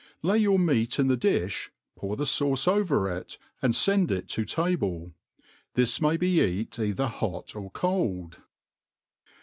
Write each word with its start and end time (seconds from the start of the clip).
Lay 0.23 0.39
your 0.39 0.57
meat 0.57 0.97
in 0.97 1.09
the 1.09 1.15
di(h, 1.15 1.69
pour 1.95 2.15
the 2.15 2.23
fauce 2.25 2.67
over 2.67 3.01
it^ 3.01 3.37
apd 3.61 3.75
fei|d 3.79 4.15
it 4.15 4.27
to 4.29 4.45
table, 4.45 5.13
Thi9 5.75 6.01
may 6.01 6.17
be 6.17 6.41
ett 6.61 6.79
either 6.79 7.05
hot 7.05 7.55
or 7.55 7.69
cold. 7.69 8.41